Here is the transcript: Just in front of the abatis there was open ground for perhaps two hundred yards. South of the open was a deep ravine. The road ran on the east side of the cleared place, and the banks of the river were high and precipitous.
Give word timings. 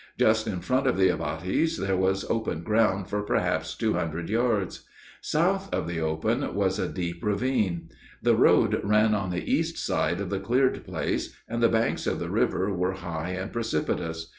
Just 0.17 0.47
in 0.47 0.61
front 0.61 0.87
of 0.87 0.97
the 0.97 1.09
abatis 1.09 1.77
there 1.77 1.95
was 1.95 2.23
open 2.27 2.63
ground 2.63 3.07
for 3.07 3.21
perhaps 3.21 3.75
two 3.75 3.93
hundred 3.93 4.29
yards. 4.31 4.83
South 5.21 5.71
of 5.71 5.87
the 5.87 5.99
open 5.99 6.55
was 6.55 6.79
a 6.79 6.89
deep 6.89 7.23
ravine. 7.23 7.87
The 8.19 8.35
road 8.35 8.81
ran 8.83 9.13
on 9.13 9.29
the 9.29 9.45
east 9.47 9.77
side 9.77 10.19
of 10.19 10.31
the 10.31 10.39
cleared 10.39 10.83
place, 10.85 11.35
and 11.47 11.61
the 11.61 11.69
banks 11.69 12.07
of 12.07 12.17
the 12.17 12.31
river 12.31 12.73
were 12.73 12.93
high 12.93 13.29
and 13.39 13.53
precipitous. 13.53 14.25